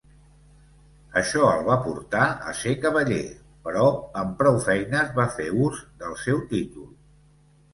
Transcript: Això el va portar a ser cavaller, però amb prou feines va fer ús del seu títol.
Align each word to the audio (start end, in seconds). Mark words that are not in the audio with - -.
Això 1.19 1.49
el 1.49 1.67
va 1.67 1.75
portar 1.87 2.23
a 2.51 2.55
ser 2.61 2.73
cavaller, 2.85 3.21
però 3.67 3.85
amb 4.23 4.33
prou 4.41 4.59
feines 4.71 5.15
va 5.21 5.27
fer 5.37 5.49
ús 5.67 5.85
del 6.03 6.17
seu 6.27 6.41
títol. 6.57 6.91